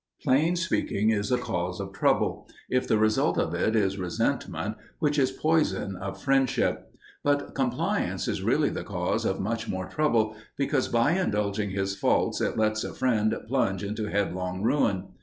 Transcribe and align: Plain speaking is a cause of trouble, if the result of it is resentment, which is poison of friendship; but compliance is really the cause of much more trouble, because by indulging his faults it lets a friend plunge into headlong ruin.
Plain 0.23 0.55
speaking 0.55 1.11
is 1.11 1.31
a 1.31 1.37
cause 1.37 1.79
of 1.79 1.93
trouble, 1.93 2.49
if 2.71 2.87
the 2.87 2.97
result 2.97 3.37
of 3.37 3.53
it 3.53 3.75
is 3.75 3.99
resentment, 3.99 4.75
which 4.97 5.19
is 5.19 5.31
poison 5.31 5.95
of 5.95 6.19
friendship; 6.19 6.89
but 7.23 7.53
compliance 7.53 8.27
is 8.27 8.41
really 8.41 8.69
the 8.71 8.83
cause 8.83 9.25
of 9.25 9.39
much 9.39 9.69
more 9.69 9.85
trouble, 9.85 10.35
because 10.57 10.87
by 10.87 11.11
indulging 11.11 11.69
his 11.69 11.95
faults 11.95 12.41
it 12.41 12.57
lets 12.57 12.83
a 12.83 12.95
friend 12.95 13.37
plunge 13.47 13.83
into 13.83 14.05
headlong 14.07 14.63
ruin. 14.63 15.09